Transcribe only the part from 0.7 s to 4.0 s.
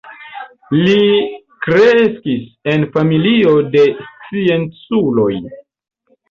Li kreskis en familio de